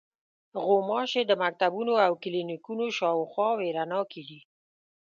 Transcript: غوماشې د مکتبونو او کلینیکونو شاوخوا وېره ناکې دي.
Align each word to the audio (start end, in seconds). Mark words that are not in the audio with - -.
غوماشې 0.65 1.21
د 1.25 1.31
مکتبونو 1.43 1.93
او 2.05 2.11
کلینیکونو 2.23 2.85
شاوخوا 2.97 3.49
وېره 3.59 3.83
ناکې 3.91 4.21
دي. 4.29 4.39